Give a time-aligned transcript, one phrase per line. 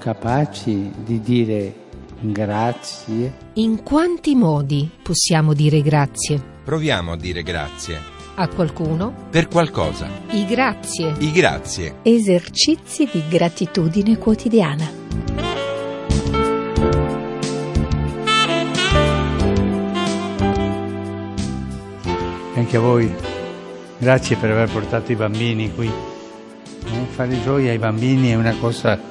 [0.00, 1.74] Capaci di dire
[2.20, 3.34] grazie?
[3.56, 6.42] In quanti modi possiamo dire grazie?
[6.64, 7.98] Proviamo a dire grazie.
[8.36, 9.12] A qualcuno?
[9.28, 10.08] Per qualcosa.
[10.30, 11.12] I grazie.
[11.18, 11.96] I grazie.
[12.00, 14.90] Esercizi di gratitudine quotidiana.
[22.54, 23.14] Anche a voi,
[23.98, 25.88] grazie per aver portato i bambini qui.
[25.88, 29.10] Eh, Fare gioia ai bambini è una cosa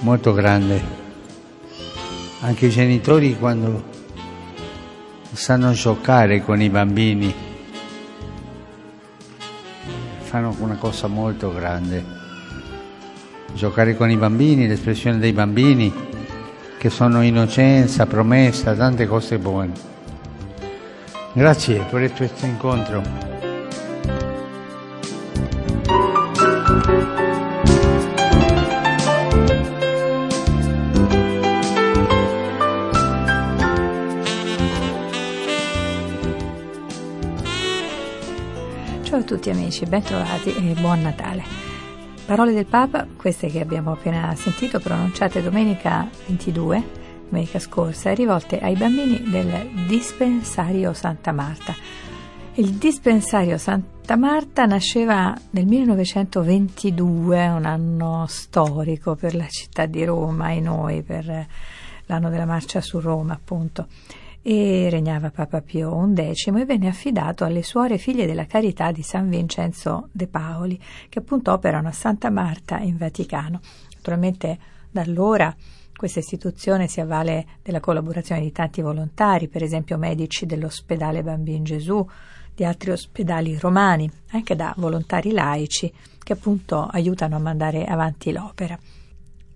[0.00, 1.04] molto grande.
[2.40, 3.84] Anche i genitori quando
[5.32, 7.34] sanno giocare con i bambini
[10.20, 12.04] fanno una cosa molto grande.
[13.54, 15.92] Giocare con i bambini, l'espressione dei bambini
[16.78, 19.72] che sono innocenza, promessa, tante cose buone.
[21.32, 23.35] Grazie per questo incontro.
[39.26, 41.42] Tutti amici, bentrovati e buon Natale.
[42.24, 46.82] Parole del Papa, queste che abbiamo appena sentito, pronunciate domenica 22,
[47.28, 51.74] domenica scorsa, rivolte ai bambini del Dispensario Santa Marta.
[52.54, 60.50] Il Dispensario Santa Marta nasceva nel 1922, un anno storico per la città di Roma
[60.52, 61.46] e noi, per
[62.06, 63.88] l'anno della marcia su Roma, appunto
[64.48, 69.28] e regnava Papa Pio XI e venne affidato alle suore figlie della carità di San
[69.28, 73.60] Vincenzo de Paoli, che appunto operano a Santa Marta in Vaticano.
[73.96, 74.56] Naturalmente
[74.88, 75.52] da allora
[75.96, 82.06] questa istituzione si avvale della collaborazione di tanti volontari, per esempio medici dell'ospedale Bambin Gesù,
[82.54, 85.92] di altri ospedali romani, anche da volontari laici
[86.22, 88.78] che appunto aiutano a mandare avanti l'opera.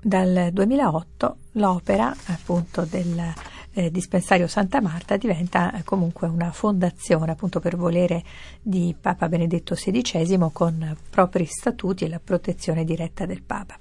[0.03, 3.33] Dal 2008 l'opera appunto del
[3.73, 8.23] eh, dispensario Santa Marta diventa eh, comunque una fondazione appunto per volere
[8.61, 13.77] di Papa Benedetto XVI con propri statuti e la protezione diretta del Papa.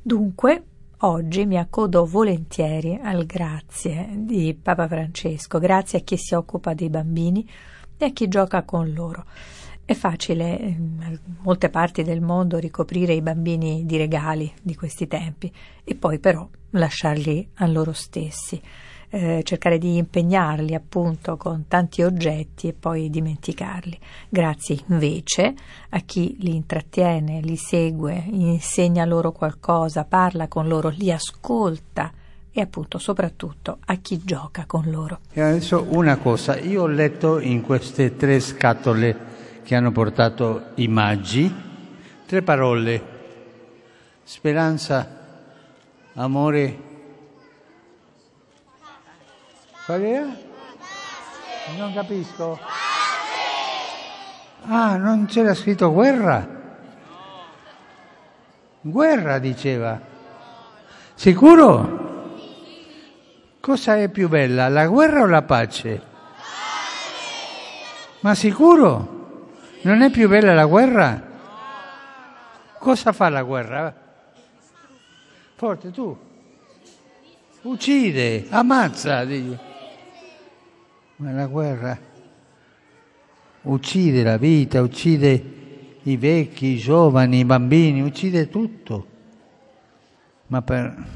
[0.00, 0.62] Dunque
[0.98, 6.88] oggi mi accodo volentieri al grazie di Papa Francesco, grazie a chi si occupa dei
[6.88, 7.48] bambini
[7.96, 9.24] e a chi gioca con loro.
[9.86, 15.52] È facile in molte parti del mondo ricoprire i bambini di regali di questi tempi
[15.84, 18.60] e poi però lasciarli a loro stessi,
[19.14, 23.96] eh, cercare di impegnarli appunto con tanti oggetti e poi dimenticarli.
[24.28, 25.54] Grazie invece
[25.90, 32.10] a chi li intrattiene, li segue, insegna loro qualcosa, parla con loro, li ascolta
[32.50, 35.20] e appunto soprattutto a chi gioca con loro.
[35.32, 39.32] E adesso una cosa, io ho letto in queste tre scatole
[39.62, 41.54] che hanno portato i maggi,
[42.26, 43.02] tre parole,
[44.24, 45.08] speranza,
[46.14, 46.83] amore,
[49.86, 50.36] qual era?
[51.76, 52.58] Non capisco.
[54.66, 56.46] Ah, non c'era scritto guerra?
[58.80, 60.00] Guerra diceva.
[61.14, 62.02] Sicuro?
[63.60, 66.02] Cosa è più bella, la guerra o la pace?
[68.20, 69.48] Ma sicuro?
[69.82, 71.22] Non è più bella la guerra?
[72.78, 73.94] Cosa fa la guerra?
[75.56, 76.16] Forte tu.
[77.62, 79.24] Uccide, ammazza.
[79.24, 79.72] Dici.
[81.16, 81.98] Ma la guerra
[83.62, 85.52] uccide la vita, uccide
[86.02, 89.06] i vecchi, i giovani, i bambini, uccide tutto.
[90.48, 91.06] Ma per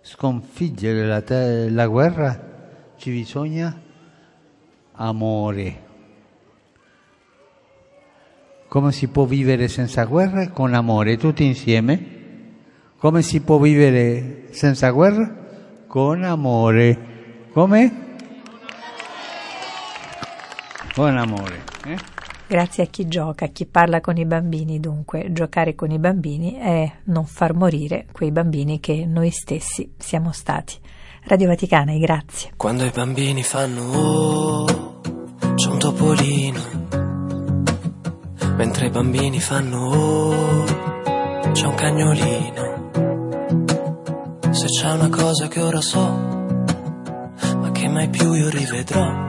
[0.00, 1.22] sconfiggere la,
[1.70, 2.40] la guerra
[2.96, 3.80] ci bisogna
[4.92, 5.84] amore.
[8.68, 10.48] Come si può vivere senza guerra?
[10.48, 12.14] Con amore, tutti insieme.
[12.96, 15.44] Come si può vivere senza guerra?
[15.86, 17.14] Con amore.
[17.52, 18.05] Come?
[20.96, 21.62] Con amore.
[21.84, 21.98] Eh?
[22.46, 26.54] Grazie a chi gioca, a chi parla con i bambini, dunque giocare con i bambini
[26.54, 30.74] è non far morire quei bambini che noi stessi siamo stati.
[31.24, 32.52] Radio Vaticana, e grazie.
[32.56, 35.00] Quando i bambini fanno oh,
[35.54, 36.62] c'è un topolino.
[38.56, 40.64] Mentre i bambini fanno oh,
[41.52, 42.90] c'è un cagnolino.
[44.50, 46.08] Se c'è una cosa che ora so,
[47.60, 49.25] ma che mai più io rivedrò,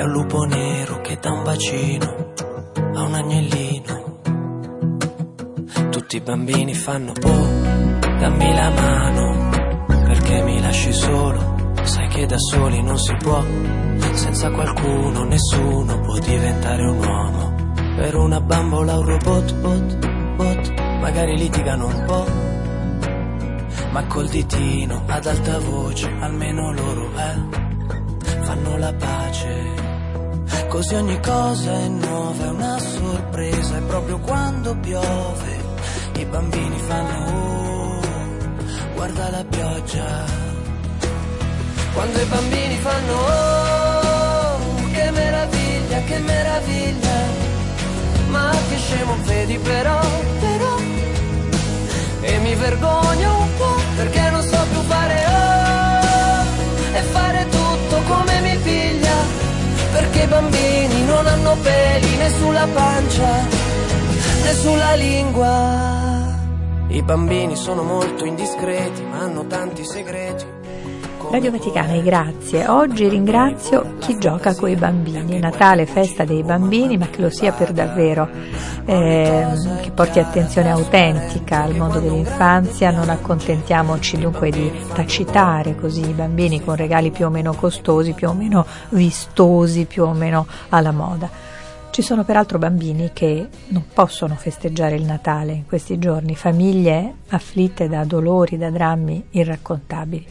[0.00, 2.32] è un lupo nero che dà un bacino
[2.94, 4.20] a un agnellino.
[5.90, 7.46] Tutti i bambini fanno oh,
[8.18, 9.50] dammi la mano,
[9.86, 11.74] perché mi lasci solo.
[11.82, 13.44] Sai che da soli non si può,
[14.14, 17.72] senza qualcuno nessuno può diventare un uomo.
[17.96, 22.26] Per una bambola un robot, bot, bot, magari litigano un po',
[23.90, 29.80] ma col ditino ad alta voce, almeno loro eh, fanno la pace.
[30.68, 35.58] Così ogni cosa è nuova, è una sorpresa, e proprio quando piove.
[36.16, 38.00] I bambini fanno oh,
[38.94, 40.24] guarda la pioggia.
[41.92, 47.18] Quando i bambini fanno oh, che meraviglia, che meraviglia,
[48.28, 50.00] ma che scemo vedi però,
[50.38, 50.76] però,
[52.20, 53.79] e mi vergogno un po'
[60.40, 63.46] bambini non hanno peli né sulla pancia
[64.42, 66.38] né sulla lingua.
[66.88, 70.44] I bambini sono molto indiscreti, ma hanno tanti segreti.
[71.30, 72.66] Radio Vaticana grazie.
[72.66, 75.38] Oggi ringrazio chi gioca con i bambini.
[75.38, 78.28] Natale, festa dei bambini, ma che lo sia per davvero,
[78.84, 79.46] eh,
[79.80, 82.90] che porti attenzione autentica al mondo dell'infanzia.
[82.90, 88.28] Non accontentiamoci dunque di tacitare così i bambini con regali più o meno costosi, più
[88.28, 91.30] o meno vistosi, più o meno alla moda.
[91.90, 97.88] Ci sono peraltro bambini che non possono festeggiare il Natale in questi giorni, famiglie afflitte
[97.88, 100.26] da dolori, da drammi irraccontabili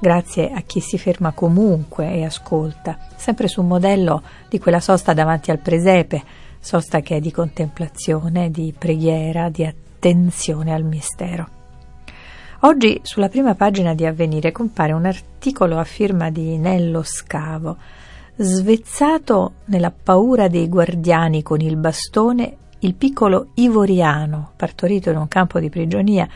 [0.00, 5.50] grazie a chi si ferma comunque e ascolta, sempre sul modello di quella sosta davanti
[5.50, 6.22] al presepe,
[6.60, 11.56] sosta che è di contemplazione, di preghiera, di attenzione al mistero.
[12.62, 17.76] Oggi sulla prima pagina di Avvenire compare un articolo a firma di Nello Scavo,
[18.34, 25.60] svezzato nella paura dei guardiani con il bastone, il piccolo Ivoriano, partorito in un campo
[25.60, 26.28] di prigionia,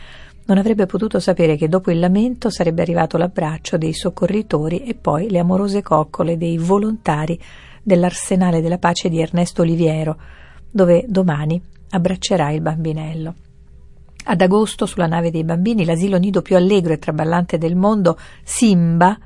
[0.45, 5.29] non avrebbe potuto sapere che dopo il lamento sarebbe arrivato l'abbraccio dei soccorritori e poi
[5.29, 7.39] le amorose coccole dei volontari
[7.81, 10.17] dell'Arsenale della Pace di Ernesto Oliviero,
[10.69, 11.61] dove domani
[11.91, 13.35] abbraccerà il bambinello.
[14.25, 19.17] Ad agosto, sulla nave dei bambini, l'asilo nido più allegro e traballante del mondo, Simba,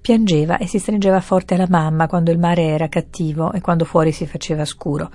[0.00, 4.12] piangeva e si stringeva forte alla mamma quando il mare era cattivo e quando fuori
[4.12, 5.10] si faceva scuro.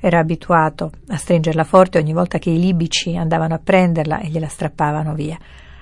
[0.00, 4.46] Era abituato a stringerla forte ogni volta che i libici andavano a prenderla e gliela
[4.46, 5.36] strappavano via.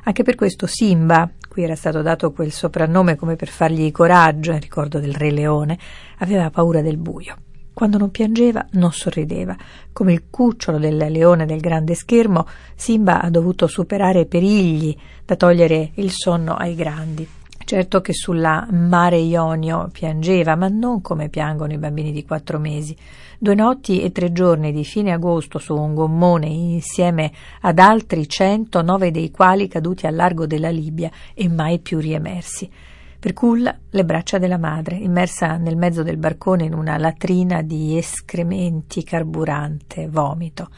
[0.04, 4.60] Anche per questo Simba, cui era stato dato quel soprannome come per fargli coraggio in
[4.60, 5.78] ricordo del Re Leone,
[6.18, 7.36] aveva paura del buio.
[7.74, 9.54] Quando non piangeva, non sorrideva.
[9.92, 14.96] Come il cucciolo del leone del grande schermo, Simba ha dovuto superare perigli
[15.26, 17.28] da togliere il sonno ai grandi.
[17.66, 22.96] Certo che sulla mare Ionio piangeva, ma non come piangono i bambini di quattro mesi.
[23.40, 27.32] Due notti e tre giorni di fine agosto su un gommone insieme
[27.62, 32.70] ad altri cento, nove dei quali caduti al largo della Libia e mai più riemersi.
[33.26, 37.98] Per culla le braccia della madre, immersa nel mezzo del barcone in una latrina di
[37.98, 40.68] escrementi, carburante, vomito.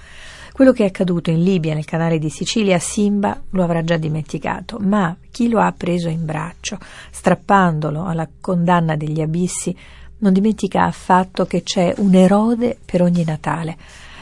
[0.55, 4.79] Quello che è accaduto in Libia, nel canale di Sicilia, Simba lo avrà già dimenticato,
[4.81, 6.79] ma chi lo ha preso in braccio,
[7.11, 9.77] strappandolo alla condanna degli abissi,
[10.21, 13.77] non dimentica affatto che c'è un erode per ogni Natale.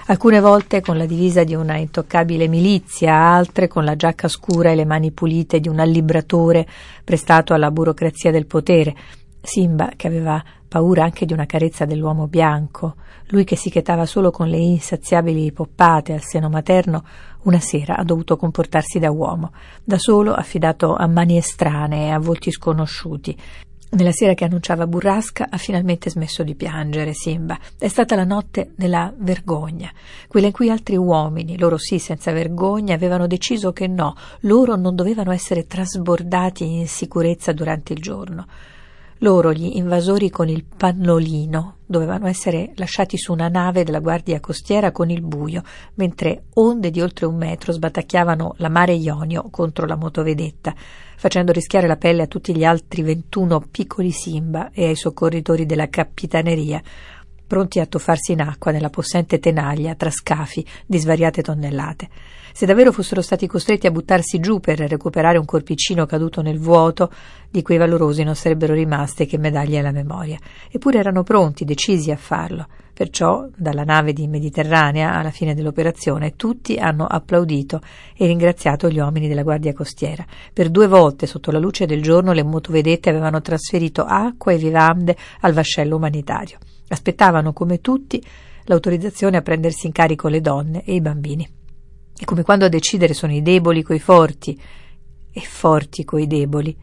[0.08, 4.76] Alcune volte con la divisa di una intoccabile milizia, altre con la giacca scura e
[4.76, 6.64] le mani pulite di un allibratore
[7.02, 8.94] prestato alla burocrazia del potere.
[9.42, 12.94] Simba, che aveva paura anche di una carezza dell'uomo bianco,
[13.30, 17.02] lui che si chetava solo con le insaziabili poppate al seno materno,
[17.42, 19.50] una sera ha dovuto comportarsi da uomo,
[19.82, 23.36] da solo affidato a mani estranee e a volti sconosciuti.
[23.88, 27.56] Nella sera che annunciava burrasca ha finalmente smesso di piangere Simba.
[27.78, 29.90] È stata la notte della vergogna,
[30.26, 34.96] quella in cui altri uomini, loro sì senza vergogna, avevano deciso che no, loro non
[34.96, 38.46] dovevano essere trasbordati in sicurezza durante il giorno.
[39.20, 44.92] Loro, gli invasori con il pannolino, dovevano essere lasciati su una nave della guardia costiera
[44.92, 45.62] con il buio,
[45.94, 50.74] mentre onde di oltre un metro sbatacchiavano la mare Ionio contro la motovedetta,
[51.16, 55.88] facendo rischiare la pelle a tutti gli altri ventuno piccoli Simba e ai soccorritori della
[55.88, 56.82] capitaneria,
[57.46, 62.08] pronti a tuffarsi in acqua nella possente tenaglia tra scafi di svariate tonnellate.
[62.56, 67.10] Se davvero fossero stati costretti a buttarsi giù per recuperare un corpicino caduto nel vuoto,
[67.50, 70.38] di quei valorosi non sarebbero rimaste che medaglie alla memoria.
[70.70, 72.66] Eppure erano pronti, decisi a farlo.
[72.94, 77.82] Perciò, dalla nave di Mediterranea, alla fine dell'operazione, tutti hanno applaudito
[78.16, 80.24] e ringraziato gli uomini della Guardia Costiera.
[80.50, 85.14] Per due volte, sotto la luce del giorno, le motovedette avevano trasferito acqua e vivande
[85.40, 86.56] al vascello umanitario.
[86.88, 88.22] Aspettavano, come tutti,
[88.64, 91.48] l'autorizzazione a prendersi in carico le donne e i bambini.
[92.18, 94.58] E come quando a decidere sono i deboli coi forti
[95.32, 96.76] e forti coi deboli.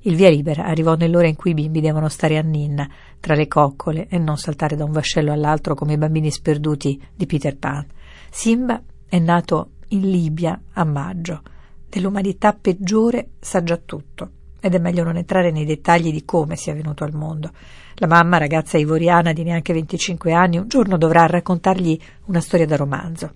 [0.00, 2.88] Il via libera arrivò nell'ora in cui i bimbi devono stare a ninna,
[3.18, 7.26] tra le coccole, e non saltare da un vascello all'altro come i bambini sperduti di
[7.26, 7.86] Peter Pan.
[8.30, 11.42] Simba è nato in Libia a maggio.
[11.88, 14.30] Dell'umanità peggiore sa già tutto
[14.66, 17.52] ed è meglio non entrare nei dettagli di come sia venuto al mondo.
[17.94, 22.76] La mamma, ragazza ivoriana di neanche 25 anni, un giorno dovrà raccontargli una storia da
[22.76, 23.32] romanzo.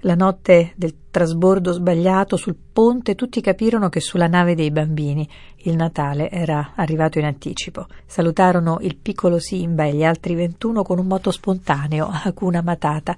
[0.00, 5.28] La notte del trasbordo sbagliato sul ponte tutti capirono che sulla nave dei bambini
[5.62, 7.86] il Natale era arrivato in anticipo.
[8.06, 13.16] Salutarono il piccolo Simba e gli altri 21 con un moto spontaneo, a cuna matata,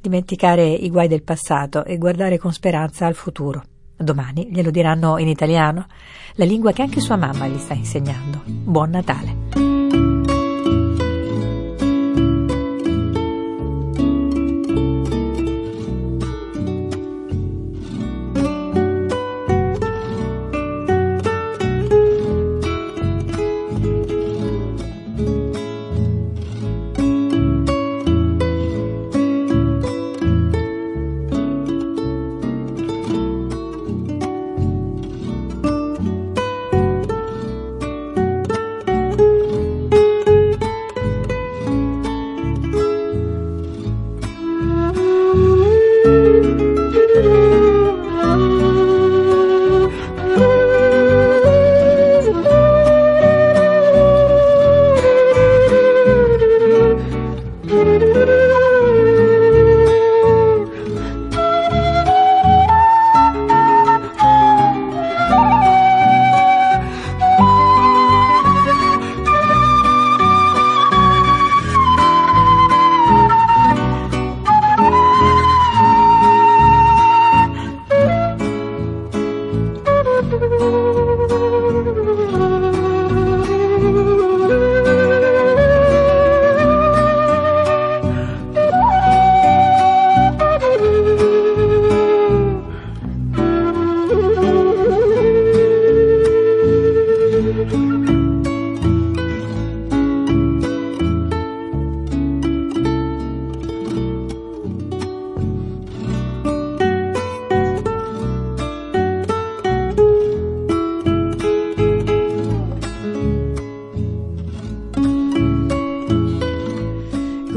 [0.00, 3.73] dimenticare i guai del passato e guardare con speranza al futuro.
[3.96, 5.86] Domani glielo diranno in italiano,
[6.34, 8.42] la lingua che anche sua mamma gli sta insegnando.
[8.46, 9.43] Buon Natale!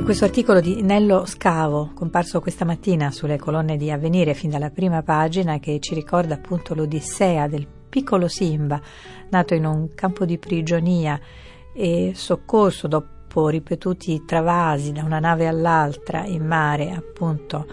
[0.08, 5.04] Questo articolo di Nello Scavo, comparso questa mattina sulle colonne di Avvenire fin dalla prima
[5.04, 8.80] pagina, che ci ricorda appunto l'odissea del piccolo Simba,
[9.32, 11.20] nato in un campo di prigionia
[11.74, 17.68] e soccorso dopo ripetuti travasi da una nave all'altra in mare, appunto,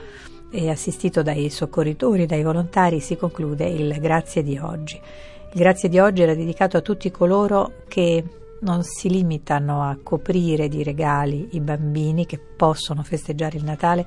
[0.50, 5.00] e assistito dai soccorritori, dai volontari, si conclude il grazie di oggi.
[5.52, 8.24] Il grazie di oggi era dedicato a tutti coloro che
[8.64, 14.06] non si limitano a coprire di regali i bambini che possono festeggiare il Natale,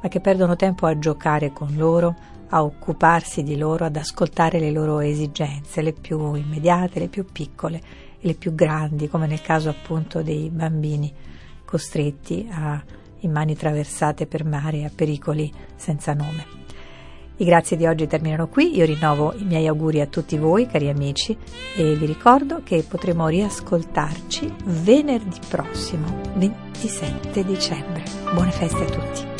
[0.00, 2.14] ma che perdono tempo a giocare con loro,
[2.48, 7.78] a occuparsi di loro, ad ascoltare le loro esigenze, le più immediate, le più piccole
[8.18, 11.12] e le più grandi, come nel caso appunto dei bambini
[11.64, 12.82] costretti a
[13.20, 16.65] immani traversate per mare a pericoli senza nome.
[17.38, 20.88] I grazie di oggi terminano qui, io rinnovo i miei auguri a tutti voi cari
[20.88, 21.36] amici
[21.76, 28.04] e vi ricordo che potremo riascoltarci venerdì prossimo, 27 dicembre.
[28.32, 29.35] Buone feste a tutti.